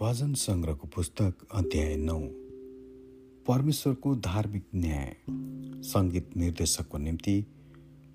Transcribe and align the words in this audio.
भजन 0.00 0.34
सङ्ग्रहको 0.34 0.88
पुस्तक 0.88 1.34
अध्याय 1.54 1.96
नौ। 1.96 2.18
परमेश्वरको 3.46 4.16
धार्मिक 4.16 4.64
न्याय। 4.74 5.16
सङ्गीत 5.82 6.36
निर्देशकको 6.36 6.98
निम्ति 6.98 7.46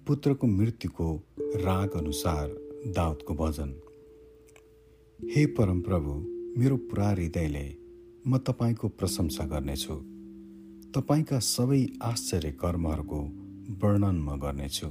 पुत्रको 0.08 0.48
मृत्युको 0.48 1.24
राग 1.40 1.90
अनुसार 1.90 2.50
दाउदको 2.88 3.34
भजन। 3.34 3.74
हे 5.32 5.46
परमप्रभु 5.46 6.14
मेरो 6.60 6.78
पुरा 6.78 7.10
हृदयले 7.10 7.76
म 8.28 8.38
तपाईँको 8.38 8.88
प्रशंसा 8.88 9.46
गर्नेछु। 9.46 9.96
तपाईँका 10.92 11.40
सबै 11.40 11.88
आश्चर्य 12.04 12.52
कर्महरूको 12.52 13.22
वर्णन 13.84 14.16
म 14.16 14.40
गर्नेछु। 14.40 14.88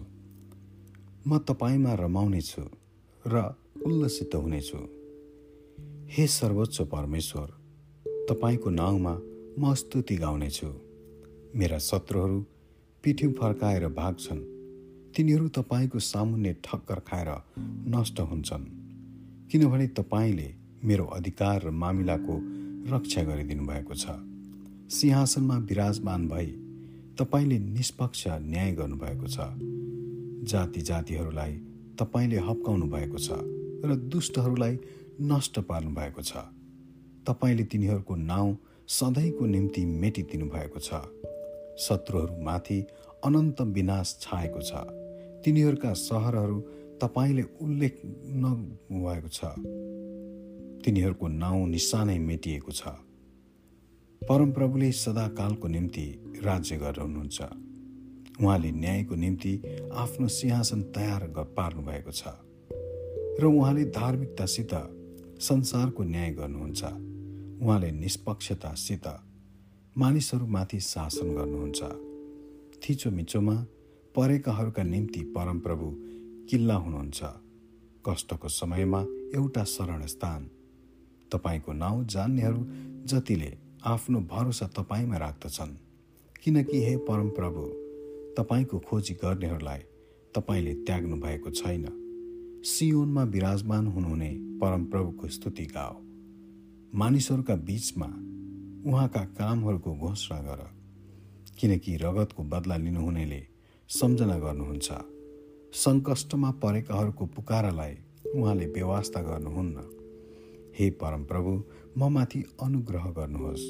म 1.29 1.39
तपाईँमा 1.39 1.95
रमाउनेछु 1.95 2.63
र 3.27 3.55
उल्लसित 3.87 4.35
हुनेछु। 4.35 5.00
हे 6.17 6.27
सर्वोच्च 6.27 6.81
परमेश्वर 6.81 7.51
तपाईँको 8.31 8.71
नाउँमा 8.71 9.13
म 9.59 9.75
स्तुति 9.75 10.17
गाउनेछु। 10.17 10.67
मेरा 11.57 11.79
शत्रुहरू 11.79 12.41
पिठ्यौँ 13.05 13.33
फर्काएर 13.33 13.87
भाग्छन्। 13.89 14.41
तिनीहरू 15.17 15.49
तपाईँको 15.49 15.99
सामुन्ने 15.99 16.53
ठक्कर 16.65 17.01
खाएर 17.01 17.29
नष्ट 17.95 18.21
हुन्छन्। 18.21 18.65
किनभने 19.53 19.87
तपाईँले 19.87 20.55
मेरो 20.85 21.05
अधिकार 21.05 21.63
र 21.63 21.71
मामिलाको 21.71 22.35
रक्षा 22.95 23.23
गरिदिनु 23.23 23.67
भएको 23.67 23.95
छ। 23.95 24.07
सिंहासनमा 24.91 25.57
विराजमान 25.59 26.29
भई 26.29 26.47
तपाईँले 27.19 27.59
निष्पक्ष 27.59 28.27
न्याय 28.29 28.73
गर्नुभएको 28.73 29.27
छ। 29.27 29.39
जाति 30.51 30.81
जातिहरूलाई 30.81 31.53
तपाईँले 31.99 32.39
हप्काउनु 32.39 32.87
भएको 32.87 33.19
छ 33.19 33.31
र 33.87 33.95
दुष्टहरूलाई 34.11 34.79
नष्ट 35.23 35.59
पार्नु 35.59 35.91
भएको 35.91 36.23
छ। 36.23 36.33
तपाईँले 37.27 37.65
तिनीहरूको 37.65 38.15
नाउँ 38.15 38.57
सधैँको 38.89 39.47
निम्ति 39.47 39.85
मेटिदिनु 39.85 40.47
भएको 40.47 40.79
छ। 40.79 40.93
शत्रुहरूमाथि 41.79 42.87
अनन्त 43.25 43.61
विनाश 43.61 44.19
छाएको 44.21 44.61
छ। 44.61 44.73
तिनीहरूका 45.45 45.93
सहरहरू 45.93 46.61
तपाईँले 47.03 47.43
उल्लेख 47.43 48.01
नभएको 48.05 49.29
छ। 49.29 49.45
तिनीहरूको 50.85 51.29
नाउँ 51.29 51.69
निशानै 51.69 52.19
मेटिएको 52.19 52.73
छ। 52.73 52.83
परमप्रभुले 54.29 54.93
सदाकालको 54.93 55.69
निम्ति 55.69 56.25
राज्य 56.45 56.77
गर्नुहुन्छ। 56.77 57.43
उहाँले 58.41 58.71
न्यायको 58.71 59.15
निम्ति 59.15 59.63
आफ्नो 59.93 60.29
सिंहासन 60.29 60.83
तयार 60.83 61.35
पार्नु 61.57 61.83
भएको 61.83 62.11
छ। 62.11 62.23
र 63.41 63.45
उहाँले 63.45 63.85
धार्मिकतासित 63.85 65.00
संसारको 65.41 66.03
न्याय 66.03 66.31
गर्नुहुन्छ। 66.31 66.85
उहाँले 67.63 67.91
निष्पक्षतासित 67.91 69.07
मानिसहरूमाथि 69.99 70.81
शासन 70.81 71.35
गर्नुहुन्छ। 71.35 71.83
थिचोमिचोमा 72.83 73.55
परेकाहरूका 74.17 74.83
निम्ति 74.83 75.21
परमप्रभु 75.21 75.93
किल्ला 76.51 76.75
हुनुहुन्छ। 76.75 77.21
कष्टको 78.09 78.49
समयमा 78.49 79.01
एउटा 79.35 79.65
शरण 79.65 80.07
स्थान। 80.07 80.51
तपाईँको 81.33 81.73
नाउँ 81.73 82.05
जान्नेहरू 82.05 82.67
जतिले 83.05 83.59
आफ्नो 83.85 84.21
भरोसा 84.21 84.67
तपाईँमा 84.67 85.17
राख्दछन्। 85.17 85.77
किनकि 86.43 86.85
हे 86.85 86.97
परमप्रभु 86.97 87.63
तपाईँको 88.39 88.79
खोजी 88.79 89.15
गर्नेहरूलाई 89.15 89.79
तपाईँले 90.35 90.75
त्याग्नु 90.75 91.17
भएको 91.17 91.51
छैन। 91.51 92.00
सियोनमा 92.65 93.23
विराजमान 93.23 93.87
हुनुहुने 93.87 94.29
परमप्रभुको 94.61 95.29
स्तुति 95.29 95.65
गाओ। 95.67 95.95
मानिसहरूका 96.95 97.55
बीचमा 97.55 98.07
उहाँका 98.91 99.25
कामहरूको 99.25 99.95
घोषणा 99.95 100.41
गर 100.41 100.61
किनकि 101.61 101.97
रगतको 101.97 102.45
बदला 102.45 102.77
लिनुहुनेले 102.77 103.41
सम्झना 103.89 104.39
गर्नुहुन्छ। 104.39 104.89
सङ्कष्टमा 105.75 106.51
परेकाहरूको 106.51 107.27
पुकारालाई 107.27 107.95
उहाँले 108.35 108.67
व्यवस्था 108.67 109.23
गर्नुहुन्न। 109.23 109.77
हे 110.79 110.91
परमप्रभु 110.91 111.65
म 111.99 112.13
माथि 112.13 112.45
अनुग्रह 112.63 113.11
गर्नुहोस्। 113.11 113.65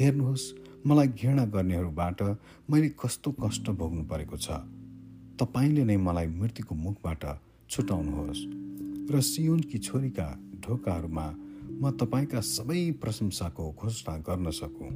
हेर्नुहोस् 0.00 0.52
मलाई 0.86 1.08
घृणा 1.08 1.44
गर्नेहरूबाट 1.44 2.22
मैले 2.70 2.88
कस्तो 2.88 3.30
कष्ट 3.32 3.70
भोग्नु 3.70 4.04
परेको 4.04 4.36
छ। 4.36 4.50
तपाईँले 5.40 5.84
नै 5.84 5.96
मलाई 5.96 6.26
मृत्युको 6.26 6.74
मुखबाट 6.74 7.24
छुटाउनुहोस् 7.72 8.42
र 9.12 9.20
सियोनकी 9.20 9.78
छोरीका 9.78 10.28
ढोकाहरूमा 10.60 11.26
म 11.80 11.90
तपाईँका 12.00 12.40
सबै 12.40 12.80
प्रशंसाको 13.00 13.64
घोषणा 13.72 14.16
गर्न 14.18 14.50
सकुँ 14.50 14.90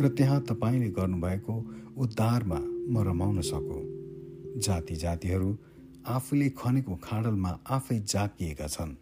र 0.00 0.08
त्यहाँ 0.08 0.40
तपाईँले 0.40 0.88
गर्नुभएको 0.90 1.54
उद्धारमा 1.98 2.60
म 2.90 3.02
रमाउन 3.02 3.40
सकुँ। 3.40 3.82
जाति 4.58 4.94
जातिहरू 4.96 5.50
आफूले 6.06 6.48
खनेको 6.50 6.94
खाडलमा 6.96 7.52
आफै 7.68 7.98
जाकिएका 8.06 8.66
छन्। 8.66 8.92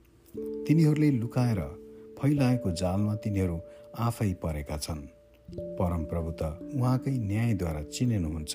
तिनीहरूले 0.67 1.11
लुकाएर 1.11 1.61
फैलाएको 2.19 2.71
जालमा 2.73 3.15
तिनीहरू 3.15 3.59
आफै 3.99 4.33
परेका 4.35 4.77
छन्। 4.77 5.03
परमप्रभु 5.79 6.31
त 6.31 6.43
उहाँकै 6.75 7.15
न्यायद्वारा 7.21 7.83
चिनिनुहुन्छ। 7.95 8.55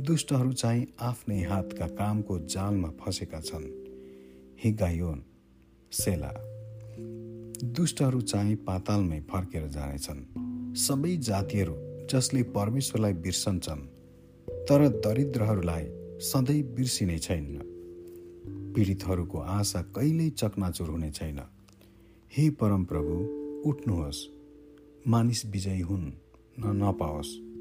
दुष्टहरू 0.00 0.52
चाहिँ 0.52 0.86
आफ्नै 1.00 1.42
हातका 1.42 1.86
कामको 1.86 2.38
जालमा 2.38 2.90
फसेका 3.00 3.40
छन्। 3.40 3.64
हिगायोन 4.64 5.24
सेला। 5.92 6.32
दुष्टहरू 7.64 8.20
चाहिँ 8.20 8.56
पातालमै 8.56 9.20
फर्केर 9.20 9.66
जानेछन्। 9.66 10.20
सबै 10.74 11.16
जातिहरू 11.16 11.74
जसले 12.06 12.42
परमेश्वरलाई 12.42 13.12
बिर्सन्छन् 13.12 13.80
तर 14.50 14.88
दरिद्रहरूलाई 14.88 15.86
सधैँ 16.20 16.62
बिर्सिने 16.62 17.18
छैन। 17.18 17.58
पीडितहरूको 18.76 19.38
आशा 19.38 19.82
कहिल्यै 19.82 20.30
चकनाचुर 20.30 20.88
हुने 20.88 21.10
छैन। 21.10 21.40
हे 22.36 22.50
परमप्रभु 22.50 23.14
उठ्नुहोस्। 23.68 24.26
मानिस 25.06 25.46
विजयी 25.46 25.80
हुन् 25.80 26.10
न 26.58 26.84
नपाओस्। 26.84 27.57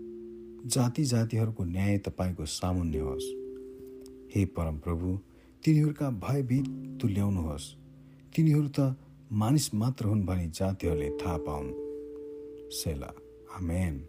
जाति 0.68 1.04
जातिहरूको 1.04 1.64
न्याय 1.64 1.98
तपाईँको 1.98 2.46
सामुन्य 2.46 3.00
होस्। 3.00 3.24
हे 4.36 4.46
परमप्रभु 4.46 5.20
तिनीहरूका 5.64 6.10
भयभीत 6.10 6.66
तुल्याउनुहोस्। 7.02 7.76
तिनीहरू 8.36 8.68
त 8.68 8.96
मानिस 9.32 9.74
मात्र 9.74 10.06
हुन् 10.06 10.26
भनी 10.26 10.48
जातिहरूले 10.48 11.10
थाहा 11.10 11.38
पाउन्। 11.38 11.72
सेला 12.72 13.14
आमेन। 13.56 14.08